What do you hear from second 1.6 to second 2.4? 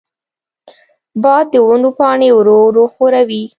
ونو پاڼې